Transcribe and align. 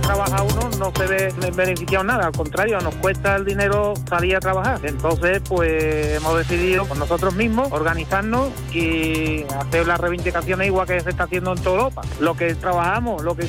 Trabaja 0.00 0.42
uno 0.42 0.70
no 0.78 0.92
se 0.96 1.06
ve 1.06 1.32
beneficiado 1.54 2.04
nada, 2.04 2.26
al 2.26 2.32
contrario, 2.32 2.80
nos 2.80 2.94
cuesta 2.96 3.36
el 3.36 3.44
dinero 3.44 3.94
salir 4.08 4.36
a 4.36 4.40
trabajar. 4.40 4.80
Entonces, 4.84 5.40
pues 5.48 6.14
hemos 6.14 6.36
decidido 6.38 6.86
con 6.86 6.98
nosotros 6.98 7.34
mismos 7.34 7.68
organizarnos 7.72 8.50
y 8.72 9.44
hacer 9.58 9.86
las 9.86 10.00
reivindicaciones 10.00 10.66
igual 10.66 10.86
que 10.86 11.00
se 11.00 11.10
está 11.10 11.24
haciendo 11.24 11.52
en 11.52 11.62
toda 11.62 11.78
Europa. 11.78 12.02
Lo 12.20 12.36
que 12.36 12.54
trabajamos, 12.54 13.22
lo 13.22 13.36
que 13.36 13.48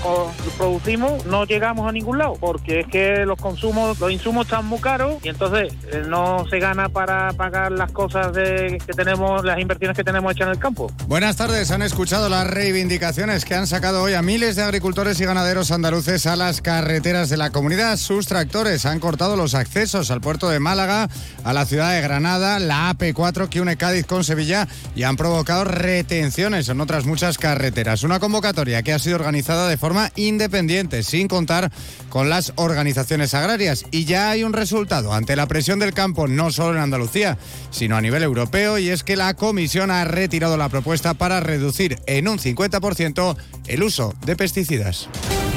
producimos, 0.57 1.25
no 1.25 1.45
llegamos 1.45 1.87
a 1.87 1.91
ningún 1.91 2.17
lado, 2.17 2.35
porque 2.39 2.81
es 2.81 2.87
que 2.87 3.25
los 3.25 3.39
consumos, 3.39 3.99
los 3.99 4.11
insumos 4.11 4.45
están 4.45 4.65
muy 4.65 4.79
caros 4.79 5.15
y 5.23 5.29
entonces 5.29 5.73
eh, 5.91 6.03
no 6.07 6.45
se 6.49 6.59
gana 6.59 6.89
para 6.89 7.33
pagar 7.33 7.71
las 7.71 7.91
cosas 7.91 8.33
de, 8.33 8.81
que 8.85 8.93
tenemos, 8.93 9.43
las 9.43 9.59
inversiones 9.59 9.95
que 9.95 10.03
tenemos 10.03 10.31
hechas 10.31 10.47
en 10.47 10.53
el 10.53 10.59
campo. 10.59 10.91
Buenas 11.07 11.35
tardes, 11.35 11.71
han 11.71 11.81
escuchado 11.81 12.29
las 12.29 12.47
reivindicaciones 12.47 13.45
que 13.45 13.55
han 13.55 13.67
sacado 13.67 14.01
hoy 14.03 14.13
a 14.13 14.21
miles 14.21 14.55
de 14.55 14.63
agricultores 14.63 15.19
y 15.19 15.25
ganaderos 15.25 15.71
andaluces 15.71 16.18
a 16.25 16.35
las 16.35 16.61
carreteras 16.61 17.29
de 17.29 17.37
la 17.37 17.51
comunidad. 17.51 17.97
Sus 17.97 18.27
tractores 18.27 18.85
han 18.85 18.99
cortado 18.99 19.35
los 19.35 19.53
accesos 19.53 20.11
al 20.11 20.21
puerto 20.21 20.49
de 20.49 20.59
Málaga, 20.59 21.07
a 21.43 21.53
la 21.53 21.65
ciudad 21.65 21.93
de 21.93 22.01
Granada, 22.01 22.59
la 22.59 22.91
AP4 22.91 23.47
que 23.47 23.61
une 23.61 23.77
Cádiz 23.77 24.05
con 24.05 24.23
Sevilla 24.23 24.67
y 24.95 25.03
han 25.03 25.17
provocado 25.17 25.63
retenciones 25.63 26.67
en 26.69 26.81
otras 26.81 27.05
muchas 27.05 27.37
carreteras. 27.37 28.03
Una 28.03 28.19
convocatoria 28.19 28.81
que 28.81 28.91
ha 28.91 28.99
sido 28.99 29.15
organizada 29.15 29.69
de 29.69 29.77
forma 29.77 30.11
independiente, 30.15 31.03
sin 31.03 31.27
contar 31.27 31.71
con 32.09 32.29
las 32.29 32.53
organizaciones 32.55 33.33
agrarias. 33.33 33.85
Y 33.91 34.05
ya 34.05 34.31
hay 34.31 34.43
un 34.43 34.53
resultado 34.53 35.13
ante 35.13 35.35
la 35.35 35.47
presión 35.47 35.79
del 35.79 35.93
campo, 35.93 36.27
no 36.27 36.51
solo 36.51 36.75
en 36.75 36.83
Andalucía, 36.83 37.37
sino 37.71 37.95
a 37.95 38.01
nivel 38.01 38.23
europeo, 38.23 38.77
y 38.77 38.89
es 38.89 39.03
que 39.03 39.15
la 39.15 39.35
Comisión 39.35 39.91
ha 39.91 40.03
retirado 40.05 40.57
la 40.57 40.69
propuesta 40.69 41.13
para 41.13 41.39
reducir 41.39 41.99
en 42.07 42.27
un 42.27 42.39
50% 42.39 43.37
el 43.67 43.83
uso 43.83 44.13
de 44.25 44.35
pesticidas. 44.35 45.07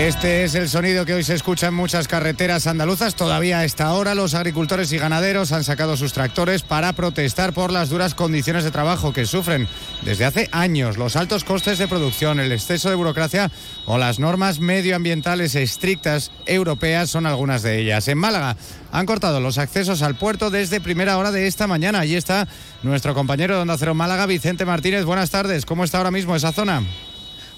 Este 0.00 0.44
es 0.44 0.54
el 0.54 0.70
sonido 0.70 1.04
que 1.04 1.12
hoy 1.12 1.22
se 1.22 1.34
escucha 1.34 1.66
en 1.66 1.74
muchas 1.74 2.08
carreteras 2.08 2.66
andaluzas. 2.66 3.14
Todavía 3.14 3.58
a 3.58 3.66
esta 3.66 3.92
hora 3.92 4.14
los 4.14 4.32
agricultores 4.32 4.90
y 4.92 4.98
ganaderos 4.98 5.52
han 5.52 5.62
sacado 5.62 5.94
sus 5.98 6.14
tractores 6.14 6.62
para 6.62 6.94
protestar 6.94 7.52
por 7.52 7.70
las 7.70 7.90
duras 7.90 8.14
condiciones 8.14 8.64
de 8.64 8.70
trabajo 8.70 9.12
que 9.12 9.26
sufren 9.26 9.68
desde 10.00 10.24
hace 10.24 10.48
años, 10.52 10.96
los 10.96 11.16
altos 11.16 11.44
costes 11.44 11.76
de 11.76 11.86
producción, 11.86 12.40
el 12.40 12.50
exceso 12.50 12.88
de 12.88 12.94
burocracia 12.94 13.50
o 13.84 13.98
las 13.98 14.18
normas 14.18 14.58
medioambientales 14.58 15.54
estrictas 15.54 16.32
europeas 16.46 17.10
son 17.10 17.26
algunas 17.26 17.62
de 17.62 17.78
ellas. 17.78 18.08
En 18.08 18.16
Málaga 18.16 18.56
han 18.92 19.04
cortado 19.04 19.38
los 19.38 19.58
accesos 19.58 20.00
al 20.00 20.14
puerto 20.14 20.48
desde 20.48 20.80
primera 20.80 21.18
hora 21.18 21.30
de 21.30 21.46
esta 21.46 21.66
mañana. 21.66 22.00
Allí 22.00 22.16
está 22.16 22.48
nuestro 22.82 23.12
compañero 23.12 23.54
de 23.54 23.60
Onda 23.60 23.76
Cero 23.76 23.94
Málaga, 23.94 24.24
Vicente 24.24 24.64
Martínez. 24.64 25.04
Buenas 25.04 25.30
tardes. 25.30 25.66
¿Cómo 25.66 25.84
está 25.84 25.98
ahora 25.98 26.10
mismo 26.10 26.34
esa 26.34 26.52
zona? 26.52 26.84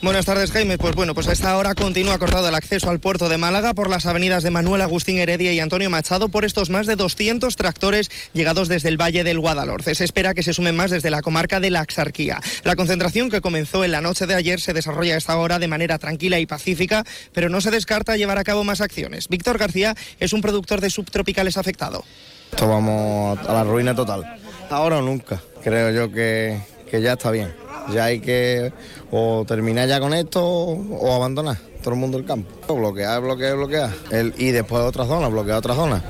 Buenas 0.02 0.26
tardes, 0.26 0.50
Jaime. 0.50 0.78
Pues 0.78 0.96
bueno, 0.96 1.14
pues 1.14 1.28
a 1.28 1.32
esta 1.32 1.56
hora 1.56 1.76
continúa 1.76 2.18
cortado 2.18 2.48
el 2.48 2.56
acceso 2.56 2.90
al 2.90 2.98
puerto 2.98 3.28
de 3.28 3.38
Málaga 3.38 3.72
por 3.72 3.88
las 3.88 4.04
avenidas 4.04 4.42
de 4.42 4.50
Manuel 4.50 4.80
Agustín 4.80 5.16
Heredia 5.16 5.52
y 5.52 5.60
Antonio 5.60 5.90
Machado 5.90 6.28
por 6.28 6.44
estos 6.44 6.70
más 6.70 6.88
de 6.88 6.96
200 6.96 7.54
tractores 7.54 8.10
llegados 8.32 8.66
desde 8.66 8.88
el 8.88 9.00
Valle 9.00 9.22
del 9.22 9.38
Guadalhorce. 9.38 9.94
Se 9.94 10.02
espera 10.02 10.34
que 10.34 10.42
se 10.42 10.54
sumen 10.54 10.74
más 10.74 10.90
desde 10.90 11.08
la 11.10 11.22
comarca 11.22 11.60
de 11.60 11.70
la 11.70 11.82
Axarquía. 11.82 12.40
La 12.64 12.74
concentración 12.74 13.30
que 13.30 13.40
comenzó 13.40 13.84
en 13.84 13.92
la 13.92 14.00
noche 14.00 14.26
de 14.26 14.34
ayer 14.34 14.60
se 14.60 14.72
desarrolla 14.72 15.14
a 15.14 15.18
esta 15.18 15.36
hora 15.36 15.60
de 15.60 15.68
manera 15.68 16.00
tranquila 16.00 16.40
y 16.40 16.46
pacífica, 16.46 17.04
pero 17.32 17.48
no 17.48 17.60
se 17.60 17.70
descarta 17.70 18.16
llevar 18.16 18.38
a 18.38 18.44
cabo 18.44 18.64
más 18.64 18.80
acciones. 18.80 19.28
Víctor 19.28 19.56
García 19.56 19.94
es 20.18 20.32
un 20.32 20.40
productor 20.40 20.80
de 20.80 20.90
subtropicales 20.90 21.56
afectado. 21.56 22.04
Esto 22.50 22.66
vamos 22.66 23.38
a 23.38 23.52
la 23.52 23.62
ruina 23.62 23.94
total. 23.94 24.24
Ahora 24.68 24.98
o 24.98 25.02
nunca. 25.02 25.40
Creo 25.62 25.90
yo 25.90 26.12
que, 26.12 26.60
que 26.90 27.00
ya 27.00 27.12
está 27.12 27.30
bien. 27.30 27.61
Ya 27.90 28.04
hay 28.04 28.20
que 28.20 28.72
o 29.10 29.44
terminar 29.46 29.88
ya 29.88 30.00
con 30.00 30.14
esto 30.14 30.42
o 30.44 31.14
abandonar 31.14 31.56
todo 31.82 31.94
el 31.94 32.00
mundo 32.00 32.16
el 32.16 32.24
campo. 32.24 32.74
Bloquear, 32.74 33.20
bloquear, 33.20 33.56
bloquear. 33.56 33.90
El, 34.10 34.34
y 34.38 34.50
después 34.50 34.82
otra 34.82 35.04
zona, 35.04 35.28
bloquear 35.28 35.58
otra 35.58 35.74
zona. 35.74 36.02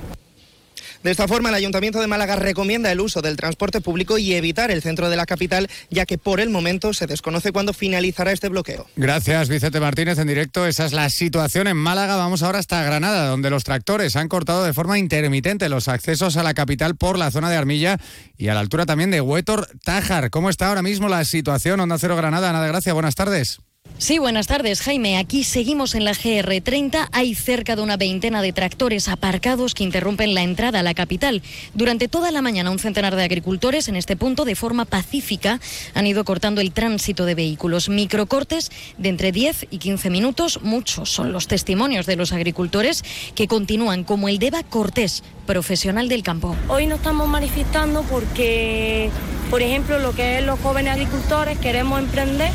De 1.03 1.11
esta 1.11 1.27
forma, 1.27 1.49
el 1.49 1.57
Ayuntamiento 1.57 2.01
de 2.01 2.07
Málaga 2.07 2.37
recomienda 2.37 2.93
el 2.93 3.01
uso 3.01 3.23
del 3.23 3.37
transporte 3.37 3.81
público 3.81 4.19
y 4.19 4.35
evitar 4.35 4.71
el 4.71 4.83
centro 4.83 5.11
de 5.11 5.17
la 5.17 5.27
capital, 5.27 5.69
ya 5.91 6.07
que 6.07 6.17
por 6.17 6.41
el 6.41 6.49
momento 6.49 6.95
se 6.95 7.09
desconoce 7.09 7.51
cuándo 7.51 7.73
finalizará 7.73 8.31
este 8.31 8.49
bloqueo. 8.49 8.87
Gracias, 8.95 9.49
Vicente 9.49 9.81
Martínez, 9.81 10.19
en 10.19 10.29
directo. 10.29 10.65
Esa 10.65 10.87
es 10.87 10.93
la 10.93 11.11
situación 11.11 11.67
en 11.67 11.77
Málaga. 11.77 12.15
Vamos 12.15 12.45
ahora 12.45 12.61
hasta 12.61 12.85
Granada, 12.85 13.27
donde 13.27 13.51
los 13.51 13.65
tractores 13.65 14.15
han 14.15 14.29
cortado 14.29 14.65
de 14.65 14.73
forma 14.73 14.99
intermitente 14.99 15.69
los 15.69 15.89
accesos 15.89 16.37
a 16.37 16.45
la 16.45 16.55
capital 16.55 16.95
por 16.95 17.19
la 17.19 17.33
zona 17.33 17.51
de 17.51 17.57
Armilla 17.57 17.99
y 18.37 18.49
a 18.49 18.55
la 18.55 18.61
altura 18.61 18.87
también 18.87 19.11
de 19.11 19.21
Huétor 19.21 19.69
Tájar. 19.85 20.31
¿Cómo 20.31 20.51
está 20.51 20.69
ahora 20.69 20.83
mismo 20.83 21.09
la 21.09 21.25
situación? 21.25 21.81
Onda 21.81 21.99
Cero 21.99 22.17
Granada, 22.17 22.51
Ana 22.51 22.63
de 22.63 22.69
Gracia, 22.69 22.93
buenas 22.93 23.17
tardes. 23.17 23.59
Sí, 24.03 24.19
buenas 24.19 24.49
tardes, 24.49 24.81
Jaime. 24.81 25.17
Aquí 25.17 25.45
seguimos 25.45 25.95
en 25.95 26.05
la 26.05 26.11
GR30. 26.11 27.09
Hay 27.13 27.37
cerca 27.37 27.77
de 27.77 27.83
una 27.83 27.97
veintena 27.97 28.43
de 28.43 28.53
tractores 28.53 29.07
aparcados 29.07 29.75
que 29.75 29.85
interrumpen 29.85 30.35
la 30.35 30.43
entrada 30.43 30.81
a 30.81 30.83
la 30.83 30.93
capital. 30.93 31.41
Durante 31.75 32.09
toda 32.09 32.33
la 32.33 32.43
mañana, 32.43 32.73
un 32.73 32.81
centenar 32.81 33.15
de 33.15 33.23
agricultores 33.23 33.87
en 33.87 33.95
este 33.95 34.17
punto, 34.17 34.45
de 34.45 34.57
forma 34.57 34.87
pacífica, 34.87 35.61
han 35.95 36.09
ido 36.09 36.25
cortando 36.25 36.61
el 36.61 36.73
tránsito 36.73 37.27
de 37.27 37.37
vehículos. 37.37 37.89
Microcortes 37.89 38.73
de 38.99 39.09
entre 39.09 39.31
10 39.31 39.69
y 39.71 39.79
15 39.79 40.11
minutos. 40.11 40.59
Muchos 40.63 41.09
son 41.09 41.31
los 41.31 41.47
testimonios 41.47 42.05
de 42.05 42.17
los 42.17 42.33
agricultores 42.33 43.05
que 43.37 43.47
continúan, 43.47 44.03
como 44.03 44.29
el 44.29 44.41
de 44.41 44.49
Eva 44.49 44.65
Cortés, 44.65 45.23
profesional 45.47 46.09
del 46.09 46.25
campo. 46.25 46.57
Hoy 46.67 46.89
nos 46.89 46.99
estamos 46.99 47.29
manifestando 47.29 48.03
porque, 48.03 49.11
por 49.49 49.63
ejemplo, 49.63 50.01
lo 50.01 50.11
que 50.11 50.39
es 50.39 50.45
los 50.45 50.59
jóvenes 50.59 50.95
agricultores, 50.95 51.57
queremos 51.59 52.01
emprender 52.01 52.51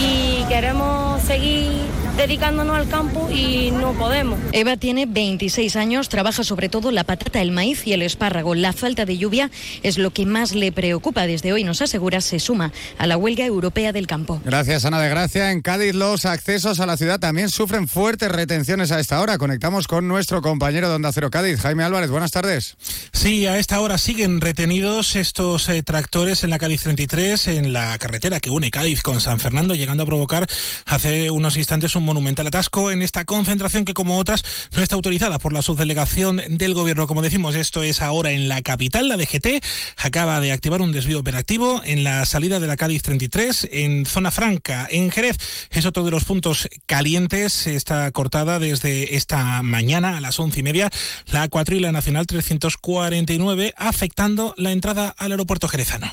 y 0.00 0.44
queremos 0.48 1.22
seguir 1.22 2.03
dedicándonos 2.16 2.76
al 2.76 2.88
campo 2.88 3.28
y 3.30 3.70
no 3.72 3.92
podemos. 3.94 4.38
Eva 4.52 4.76
tiene 4.76 5.06
26 5.06 5.76
años, 5.76 6.08
trabaja 6.08 6.44
sobre 6.44 6.68
todo 6.68 6.90
la 6.90 7.04
patata, 7.04 7.40
el 7.40 7.50
maíz 7.50 7.86
y 7.86 7.92
el 7.92 8.02
espárrago. 8.02 8.54
La 8.54 8.72
falta 8.72 9.04
de 9.04 9.18
lluvia 9.18 9.50
es 9.82 9.98
lo 9.98 10.12
que 10.12 10.24
más 10.24 10.54
le 10.54 10.70
preocupa. 10.72 11.26
Desde 11.26 11.52
hoy 11.52 11.64
nos 11.64 11.82
asegura 11.82 12.20
se 12.20 12.38
suma 12.38 12.72
a 12.98 13.06
la 13.06 13.16
huelga 13.16 13.44
europea 13.44 13.92
del 13.92 14.06
campo. 14.06 14.40
Gracias, 14.44 14.84
Ana 14.84 15.00
de 15.00 15.08
Gracia. 15.08 15.50
En 15.50 15.60
Cádiz 15.60 15.94
los 15.94 16.24
accesos 16.24 16.80
a 16.80 16.86
la 16.86 16.96
ciudad 16.96 17.18
también 17.18 17.50
sufren 17.50 17.88
fuertes 17.88 18.30
retenciones 18.30 18.92
a 18.92 19.00
esta 19.00 19.20
hora. 19.20 19.38
Conectamos 19.38 19.88
con 19.88 20.06
nuestro 20.06 20.40
compañero 20.42 20.88
de 20.88 20.94
Onda 20.94 21.12
Cero 21.12 21.30
Cádiz, 21.30 21.60
Jaime 21.60 21.84
Álvarez. 21.84 22.10
Buenas 22.10 22.30
tardes. 22.30 22.76
Sí, 23.12 23.46
a 23.46 23.58
esta 23.58 23.80
hora 23.80 23.98
siguen 23.98 24.40
retenidos 24.40 25.16
estos 25.16 25.68
eh, 25.68 25.82
tractores 25.82 26.44
en 26.44 26.50
la 26.50 26.58
Cádiz 26.58 26.82
33, 26.82 27.48
en 27.48 27.72
la 27.72 27.98
carretera 27.98 28.40
que 28.40 28.50
une 28.50 28.70
Cádiz 28.70 29.02
con 29.02 29.20
San 29.20 29.40
Fernando, 29.40 29.74
llegando 29.74 30.04
a 30.04 30.06
provocar 30.06 30.46
hace 30.86 31.30
unos 31.30 31.56
instantes 31.56 31.96
un 31.96 32.03
monumental 32.04 32.46
atasco 32.46 32.90
en 32.90 33.02
esta 33.02 33.24
concentración 33.24 33.84
que, 33.84 33.94
como 33.94 34.18
otras, 34.18 34.44
no 34.76 34.82
está 34.82 34.94
autorizada 34.94 35.38
por 35.38 35.52
la 35.52 35.62
subdelegación 35.62 36.40
del 36.48 36.74
gobierno. 36.74 37.06
Como 37.06 37.22
decimos, 37.22 37.54
esto 37.54 37.82
es 37.82 38.02
ahora 38.02 38.30
en 38.30 38.48
la 38.48 38.62
capital. 38.62 39.08
La 39.08 39.16
DGT 39.16 39.64
acaba 39.96 40.40
de 40.40 40.52
activar 40.52 40.80
un 40.80 40.92
desvío 40.92 41.18
operativo 41.18 41.82
en 41.84 42.04
la 42.04 42.24
salida 42.26 42.60
de 42.60 42.66
la 42.66 42.76
Cádiz 42.76 43.02
33, 43.02 43.68
en 43.72 44.06
zona 44.06 44.30
franca, 44.30 44.86
en 44.90 45.10
Jerez. 45.10 45.36
Es 45.70 45.86
otro 45.86 46.04
de 46.04 46.10
los 46.10 46.24
puntos 46.24 46.68
calientes. 46.86 47.66
Está 47.66 48.10
cortada 48.12 48.58
desde 48.58 49.16
esta 49.16 49.62
mañana 49.62 50.16
a 50.16 50.20
las 50.20 50.38
once 50.38 50.60
y 50.60 50.62
media 50.62 50.90
la 51.26 51.48
cuatrila 51.48 51.92
nacional 51.92 52.26
349, 52.26 53.74
afectando 53.76 54.54
la 54.56 54.72
entrada 54.72 55.14
al 55.16 55.32
aeropuerto 55.32 55.68
jerezano. 55.68 56.12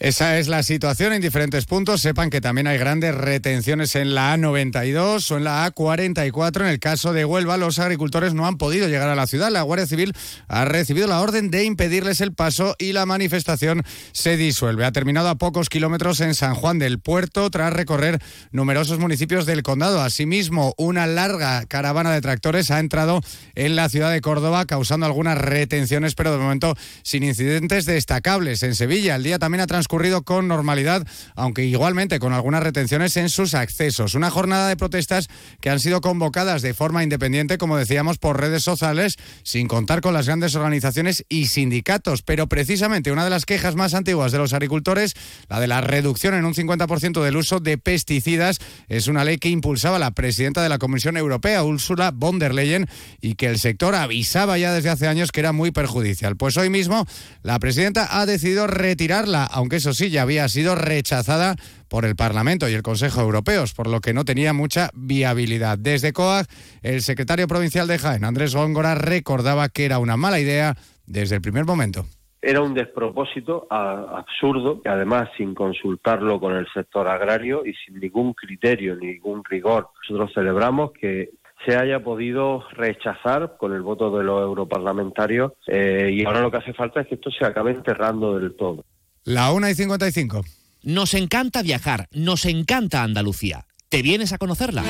Esa 0.00 0.38
es 0.38 0.48
la 0.48 0.64
situación 0.64 1.12
en 1.12 1.22
diferentes 1.22 1.66
puntos. 1.66 2.00
Sepan 2.00 2.28
que 2.28 2.40
también 2.40 2.66
hay 2.66 2.78
grandes 2.78 3.14
retenciones 3.14 3.94
en 3.94 4.12
la 4.14 4.36
A92 4.36 5.30
o 5.30 5.36
en 5.36 5.44
la 5.44 5.72
A44. 5.72 6.62
En 6.62 6.66
el 6.66 6.80
caso 6.80 7.12
de 7.12 7.24
Huelva, 7.24 7.56
los 7.56 7.78
agricultores 7.78 8.34
no 8.34 8.44
han 8.44 8.58
podido 8.58 8.88
llegar 8.88 9.08
a 9.08 9.14
la 9.14 9.28
ciudad. 9.28 9.52
La 9.52 9.62
Guardia 9.62 9.86
Civil 9.86 10.12
ha 10.48 10.64
recibido 10.64 11.06
la 11.06 11.20
orden 11.20 11.48
de 11.52 11.64
impedirles 11.64 12.20
el 12.20 12.34
paso 12.34 12.74
y 12.80 12.92
la 12.92 13.06
manifestación 13.06 13.84
se 14.10 14.36
disuelve. 14.36 14.84
Ha 14.84 14.90
terminado 14.90 15.28
a 15.28 15.36
pocos 15.36 15.68
kilómetros 15.68 16.20
en 16.20 16.34
San 16.34 16.56
Juan 16.56 16.80
del 16.80 16.98
Puerto 16.98 17.48
tras 17.50 17.72
recorrer 17.72 18.20
numerosos 18.50 18.98
municipios 18.98 19.46
del 19.46 19.62
condado. 19.62 20.02
Asimismo, 20.02 20.74
una 20.76 21.06
larga 21.06 21.66
caravana 21.66 22.12
de 22.12 22.20
tractores 22.20 22.72
ha 22.72 22.80
entrado 22.80 23.20
en 23.54 23.76
la 23.76 23.88
ciudad 23.88 24.10
de 24.10 24.20
Córdoba, 24.20 24.66
causando 24.66 25.06
algunas 25.06 25.38
retenciones, 25.38 26.16
pero 26.16 26.32
de 26.32 26.38
momento 26.38 26.74
sin 27.02 27.22
incidentes 27.22 27.86
destacables. 27.86 28.64
En 28.64 28.74
Sevilla, 28.74 29.14
el 29.14 29.22
día 29.22 29.38
también 29.38 29.60
ha 29.60 29.68
transcurrido 29.84 30.22
con 30.22 30.48
normalidad, 30.48 31.06
aunque 31.36 31.62
igualmente 31.64 32.18
con 32.18 32.32
algunas 32.32 32.62
retenciones 32.62 33.18
en 33.18 33.28
sus 33.28 33.52
accesos. 33.52 34.14
Una 34.14 34.30
jornada 34.30 34.66
de 34.66 34.78
protestas 34.78 35.28
que 35.60 35.68
han 35.68 35.78
sido 35.78 36.00
convocadas 36.00 36.62
de 36.62 36.72
forma 36.72 37.02
independiente, 37.02 37.58
como 37.58 37.76
decíamos, 37.76 38.16
por 38.16 38.40
redes 38.40 38.62
sociales, 38.62 39.16
sin 39.42 39.68
contar 39.68 40.00
con 40.00 40.14
las 40.14 40.24
grandes 40.24 40.54
organizaciones 40.54 41.26
y 41.28 41.48
sindicatos. 41.48 42.22
Pero 42.22 42.46
precisamente 42.46 43.12
una 43.12 43.24
de 43.24 43.30
las 43.30 43.44
quejas 43.44 43.74
más 43.74 43.92
antiguas 43.92 44.32
de 44.32 44.38
los 44.38 44.54
agricultores, 44.54 45.12
la 45.50 45.60
de 45.60 45.66
la 45.66 45.82
reducción 45.82 46.32
en 46.32 46.46
un 46.46 46.54
50% 46.54 47.22
del 47.22 47.36
uso 47.36 47.60
de 47.60 47.76
pesticidas, 47.76 48.60
es 48.88 49.06
una 49.06 49.22
ley 49.22 49.36
que 49.36 49.50
impulsaba 49.50 49.98
la 49.98 50.12
presidenta 50.12 50.62
de 50.62 50.70
la 50.70 50.78
Comisión 50.78 51.18
Europea, 51.18 51.62
Ursula 51.62 52.10
von 52.10 52.38
der 52.38 52.54
Leyen, 52.54 52.88
y 53.20 53.34
que 53.34 53.48
el 53.48 53.58
sector 53.58 53.94
avisaba 53.94 54.56
ya 54.56 54.72
desde 54.72 54.88
hace 54.88 55.08
años 55.08 55.30
que 55.30 55.40
era 55.40 55.52
muy 55.52 55.72
perjudicial. 55.72 56.36
Pues 56.36 56.56
hoy 56.56 56.70
mismo 56.70 57.06
la 57.42 57.58
presidenta 57.58 58.18
ha 58.18 58.24
decidido 58.24 58.66
retirarla, 58.66 59.44
aunque 59.44 59.73
eso 59.74 59.92
sí 59.92 60.10
ya 60.10 60.22
había 60.22 60.48
sido 60.48 60.74
rechazada 60.74 61.56
por 61.88 62.04
el 62.04 62.16
Parlamento 62.16 62.68
y 62.68 62.74
el 62.74 62.82
Consejo 62.82 63.20
Europeos, 63.20 63.74
por 63.74 63.88
lo 63.88 64.00
que 64.00 64.14
no 64.14 64.24
tenía 64.24 64.52
mucha 64.52 64.90
viabilidad. 64.94 65.78
Desde 65.78 66.12
COAG, 66.12 66.46
el 66.82 67.02
secretario 67.02 67.46
provincial 67.46 67.86
de 67.86 67.98
Jaén, 67.98 68.24
Andrés 68.24 68.54
Góngora, 68.54 68.94
recordaba 68.94 69.68
que 69.68 69.84
era 69.84 69.98
una 69.98 70.16
mala 70.16 70.40
idea 70.40 70.76
desde 71.06 71.36
el 71.36 71.42
primer 71.42 71.64
momento 71.64 72.06
era 72.46 72.60
un 72.60 72.74
despropósito 72.74 73.66
absurdo, 73.70 74.82
y 74.84 74.88
además 74.88 75.30
sin 75.36 75.54
consultarlo 75.54 76.38
con 76.38 76.54
el 76.54 76.66
sector 76.74 77.08
agrario 77.08 77.64
y 77.64 77.72
sin 77.72 77.98
ningún 77.98 78.34
criterio, 78.34 78.96
ningún 78.96 79.42
rigor. 79.44 79.88
Nosotros 80.02 80.30
celebramos 80.34 80.92
que 80.92 81.30
se 81.64 81.76
haya 81.76 82.02
podido 82.04 82.62
rechazar 82.72 83.56
con 83.56 83.72
el 83.72 83.80
voto 83.82 84.16
de 84.16 84.24
los 84.24 84.42
europarlamentarios 84.42 85.52
eh, 85.66 86.10
y 86.12 86.24
ahora 86.26 86.42
lo 86.42 86.50
que 86.50 86.58
hace 86.58 86.74
falta 86.74 87.00
es 87.00 87.06
que 87.06 87.14
esto 87.14 87.30
se 87.30 87.46
acabe 87.46 87.70
enterrando 87.70 88.38
del 88.38 88.54
todo. 88.54 88.84
La 89.24 89.52
1 89.52 89.70
y 89.70 89.74
55. 89.74 90.44
Nos 90.82 91.14
encanta 91.14 91.62
viajar, 91.62 92.08
nos 92.12 92.44
encanta 92.44 93.02
Andalucía. 93.02 93.66
¿Te 93.88 94.02
vienes 94.02 94.34
a 94.34 94.38
conocerla? 94.38 94.84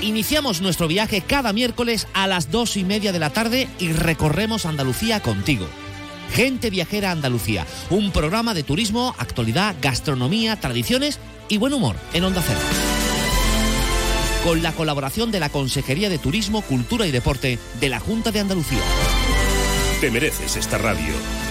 Iniciamos 0.00 0.60
nuestro 0.60 0.86
viaje 0.86 1.22
cada 1.22 1.52
miércoles 1.52 2.06
a 2.14 2.28
las 2.28 2.52
dos 2.52 2.76
y 2.76 2.84
media 2.84 3.12
de 3.12 3.18
la 3.18 3.30
tarde 3.30 3.68
y 3.80 3.90
recorremos 3.92 4.64
Andalucía 4.64 5.20
contigo. 5.20 5.66
Gente 6.32 6.70
Viajera 6.70 7.10
Andalucía, 7.10 7.66
un 7.90 8.12
programa 8.12 8.54
de 8.54 8.62
turismo, 8.62 9.12
actualidad, 9.18 9.74
gastronomía, 9.82 10.54
tradiciones 10.54 11.18
y 11.48 11.58
buen 11.58 11.72
humor 11.72 11.96
en 12.12 12.22
Onda 12.22 12.44
Cero 12.46 12.60
con 14.44 14.62
la 14.62 14.72
colaboración 14.72 15.30
de 15.30 15.40
la 15.40 15.50
Consejería 15.50 16.08
de 16.08 16.16
Turismo, 16.16 16.62
Cultura 16.62 17.06
y 17.06 17.10
Deporte 17.10 17.58
de 17.78 17.88
la 17.90 18.00
Junta 18.00 18.30
de 18.30 18.40
Andalucía. 18.40 18.80
Te 20.00 20.10
mereces 20.10 20.56
esta 20.56 20.78
radio. 20.78 21.12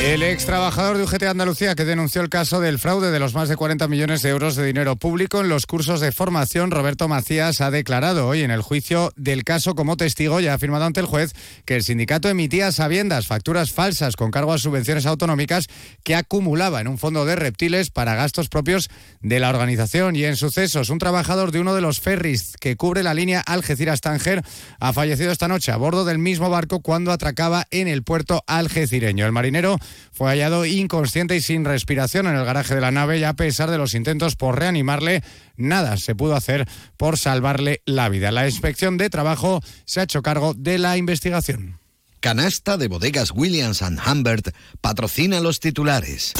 El 0.00 0.22
ex 0.22 0.46
trabajador 0.46 0.96
de 0.96 1.02
UGT 1.02 1.24
Andalucía 1.24 1.74
que 1.74 1.84
denunció 1.84 2.22
el 2.22 2.28
caso 2.28 2.60
del 2.60 2.78
fraude 2.78 3.10
de 3.10 3.18
los 3.18 3.34
más 3.34 3.48
de 3.48 3.56
40 3.56 3.88
millones 3.88 4.22
de 4.22 4.30
euros 4.30 4.54
de 4.54 4.64
dinero 4.64 4.94
público 4.94 5.40
en 5.40 5.48
los 5.48 5.66
cursos 5.66 6.00
de 6.00 6.12
formación, 6.12 6.70
Roberto 6.70 7.08
Macías 7.08 7.60
ha 7.60 7.72
declarado 7.72 8.28
hoy 8.28 8.42
en 8.42 8.52
el 8.52 8.62
juicio 8.62 9.12
del 9.16 9.42
caso 9.42 9.74
como 9.74 9.96
testigo, 9.96 10.38
ya 10.38 10.52
ha 10.52 10.54
afirmado 10.54 10.84
ante 10.84 11.00
el 11.00 11.06
juez, 11.06 11.32
que 11.66 11.74
el 11.74 11.82
sindicato 11.82 12.28
emitía 12.28 12.70
sabiendas 12.70 13.26
facturas 13.26 13.72
falsas 13.72 14.14
con 14.14 14.30
cargo 14.30 14.52
a 14.52 14.58
subvenciones 14.58 15.04
autonómicas 15.04 15.66
que 16.04 16.14
acumulaba 16.14 16.80
en 16.80 16.86
un 16.86 16.98
fondo 16.98 17.24
de 17.24 17.34
reptiles 17.34 17.90
para 17.90 18.14
gastos 18.14 18.48
propios 18.48 18.88
de 19.20 19.40
la 19.40 19.50
organización. 19.50 20.14
Y 20.14 20.24
en 20.24 20.36
sucesos, 20.36 20.90
un 20.90 20.98
trabajador 20.98 21.50
de 21.50 21.60
uno 21.60 21.74
de 21.74 21.80
los 21.80 22.00
ferries 22.00 22.54
que 22.60 22.76
cubre 22.76 23.02
la 23.02 23.14
línea 23.14 23.40
Algeciras-Tánger 23.40 24.42
ha 24.78 24.92
fallecido 24.92 25.32
esta 25.32 25.48
noche 25.48 25.72
a 25.72 25.76
bordo 25.76 26.04
del 26.04 26.18
mismo 26.18 26.48
barco 26.50 26.80
cuando 26.80 27.10
atracaba 27.10 27.66
en 27.72 27.88
el 27.88 28.04
puerto 28.04 28.44
algecireño. 28.46 29.26
El 29.26 29.32
marinero 29.32 29.76
fue 30.12 30.30
hallado 30.30 30.66
inconsciente 30.66 31.36
y 31.36 31.40
sin 31.40 31.64
respiración 31.64 32.26
en 32.26 32.36
el 32.36 32.44
garaje 32.44 32.74
de 32.74 32.80
la 32.80 32.90
nave 32.90 33.18
y 33.18 33.24
a 33.24 33.34
pesar 33.34 33.70
de 33.70 33.78
los 33.78 33.94
intentos 33.94 34.36
por 34.36 34.58
reanimarle, 34.58 35.22
nada 35.56 35.96
se 35.96 36.14
pudo 36.14 36.34
hacer 36.34 36.66
por 36.96 37.18
salvarle 37.18 37.82
la 37.86 38.08
vida. 38.08 38.32
La 38.32 38.48
inspección 38.48 38.98
de 38.98 39.10
trabajo 39.10 39.60
se 39.84 40.00
ha 40.00 40.04
hecho 40.04 40.22
cargo 40.22 40.54
de 40.54 40.78
la 40.78 40.96
investigación. 40.96 41.78
Canasta 42.20 42.76
de 42.76 42.88
bodegas 42.88 43.30
Williams⁇ 43.32 43.82
Humbert 44.12 44.48
patrocina 44.80 45.40
los 45.40 45.60
titulares. 45.60 46.32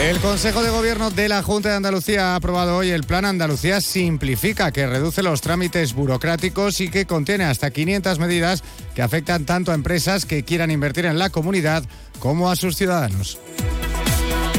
El 0.00 0.18
Consejo 0.18 0.62
de 0.62 0.70
Gobierno 0.70 1.10
de 1.10 1.28
la 1.28 1.42
Junta 1.42 1.68
de 1.68 1.74
Andalucía 1.74 2.32
ha 2.32 2.36
aprobado 2.36 2.78
hoy 2.78 2.88
el 2.88 3.04
Plan 3.04 3.26
Andalucía 3.26 3.82
Simplifica, 3.82 4.72
que 4.72 4.86
reduce 4.86 5.22
los 5.22 5.42
trámites 5.42 5.92
burocráticos 5.92 6.80
y 6.80 6.88
que 6.88 7.04
contiene 7.04 7.44
hasta 7.44 7.70
500 7.70 8.18
medidas 8.18 8.64
que 8.94 9.02
afectan 9.02 9.44
tanto 9.44 9.72
a 9.72 9.74
empresas 9.74 10.24
que 10.24 10.42
quieran 10.42 10.70
invertir 10.70 11.04
en 11.04 11.18
la 11.18 11.28
comunidad 11.28 11.84
como 12.18 12.50
a 12.50 12.56
sus 12.56 12.76
ciudadanos. 12.76 13.38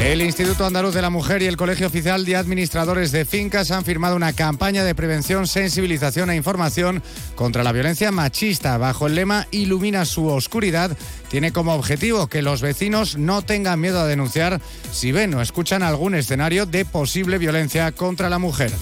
El 0.02 0.20
Instituto 0.20 0.66
Andaluz 0.66 0.94
de 0.94 1.00
la 1.00 1.10
Mujer 1.10 1.42
y 1.42 1.46
el 1.46 1.56
Colegio 1.56 1.86
Oficial 1.86 2.24
de 2.24 2.34
Administradores 2.34 3.12
de 3.12 3.24
Fincas 3.24 3.70
han 3.70 3.84
firmado 3.84 4.16
una 4.16 4.32
campaña 4.32 4.82
de 4.82 4.96
prevención, 4.96 5.46
sensibilización 5.46 6.28
e 6.28 6.36
información 6.36 7.04
contra 7.36 7.62
la 7.62 7.70
violencia 7.70 8.10
machista 8.10 8.76
bajo 8.78 9.06
el 9.06 9.14
lema 9.14 9.46
Ilumina 9.52 10.04
su 10.04 10.26
oscuridad. 10.26 10.96
Tiene 11.30 11.52
como 11.52 11.74
objetivo 11.74 12.26
que 12.26 12.42
los 12.42 12.62
vecinos 12.62 13.16
no 13.16 13.42
tengan 13.42 13.80
miedo 13.80 14.00
a 14.00 14.06
denunciar 14.08 14.60
si 14.90 15.12
ven 15.12 15.34
o 15.34 15.40
escuchan 15.40 15.84
algún 15.84 16.16
escenario 16.16 16.66
de 16.66 16.84
posible 16.84 17.38
violencia 17.38 17.92
contra 17.92 18.28
la 18.28 18.40
mujer. 18.40 18.72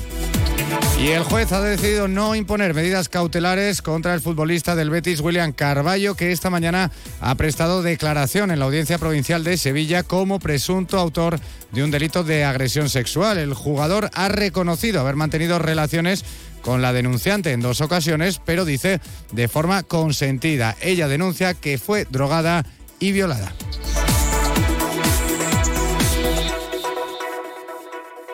Y 1.00 1.12
el 1.12 1.22
juez 1.24 1.50
ha 1.52 1.62
decidido 1.62 2.08
no 2.08 2.34
imponer 2.34 2.74
medidas 2.74 3.08
cautelares 3.08 3.80
contra 3.80 4.12
el 4.12 4.20
futbolista 4.20 4.76
del 4.76 4.90
Betis, 4.90 5.22
William 5.22 5.50
Carballo, 5.50 6.14
que 6.14 6.30
esta 6.30 6.50
mañana 6.50 6.90
ha 7.22 7.34
prestado 7.36 7.80
declaración 7.80 8.50
en 8.50 8.58
la 8.58 8.66
Audiencia 8.66 8.98
Provincial 8.98 9.42
de 9.42 9.56
Sevilla 9.56 10.02
como 10.02 10.38
presunto 10.40 10.98
autor 10.98 11.40
de 11.72 11.82
un 11.82 11.90
delito 11.90 12.22
de 12.22 12.44
agresión 12.44 12.90
sexual. 12.90 13.38
El 13.38 13.54
jugador 13.54 14.10
ha 14.12 14.28
reconocido 14.28 15.00
haber 15.00 15.16
mantenido 15.16 15.58
relaciones 15.58 16.22
con 16.60 16.82
la 16.82 16.92
denunciante 16.92 17.52
en 17.52 17.62
dos 17.62 17.80
ocasiones, 17.80 18.38
pero 18.44 18.66
dice 18.66 19.00
de 19.32 19.48
forma 19.48 19.82
consentida. 19.82 20.76
Ella 20.82 21.08
denuncia 21.08 21.54
que 21.54 21.78
fue 21.78 22.06
drogada 22.10 22.66
y 22.98 23.12
violada. 23.12 23.54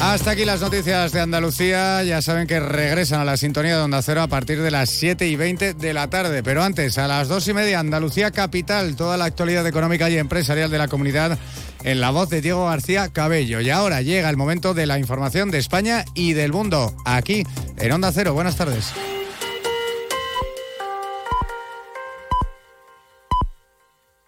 Hasta 0.00 0.30
aquí 0.30 0.44
las 0.44 0.60
noticias 0.60 1.10
de 1.12 1.20
Andalucía. 1.20 2.02
Ya 2.04 2.22
saben 2.22 2.46
que 2.46 2.60
regresan 2.60 3.20
a 3.20 3.24
la 3.24 3.36
sintonía 3.36 3.76
de 3.76 3.82
Onda 3.82 4.00
Cero 4.00 4.22
a 4.22 4.28
partir 4.28 4.62
de 4.62 4.70
las 4.70 4.90
7 4.90 5.26
y 5.26 5.34
20 5.34 5.74
de 5.74 5.92
la 5.92 6.08
tarde. 6.08 6.42
Pero 6.42 6.62
antes, 6.62 6.98
a 6.98 7.08
las 7.08 7.26
2 7.28 7.48
y 7.48 7.52
media, 7.52 7.80
Andalucía 7.80 8.30
Capital, 8.30 8.94
toda 8.94 9.16
la 9.16 9.24
actualidad 9.24 9.66
económica 9.66 10.08
y 10.08 10.16
empresarial 10.16 10.70
de 10.70 10.78
la 10.78 10.88
comunidad 10.88 11.36
en 11.82 12.00
la 12.00 12.10
voz 12.10 12.30
de 12.30 12.40
Diego 12.40 12.66
García 12.66 13.08
Cabello. 13.08 13.60
Y 13.60 13.70
ahora 13.70 14.00
llega 14.00 14.30
el 14.30 14.36
momento 14.36 14.72
de 14.72 14.86
la 14.86 14.98
información 14.98 15.50
de 15.50 15.58
España 15.58 16.04
y 16.14 16.32
del 16.32 16.52
mundo, 16.52 16.94
aquí 17.04 17.44
en 17.76 17.92
Onda 17.92 18.12
Cero. 18.12 18.34
Buenas 18.34 18.56
tardes. 18.56 18.92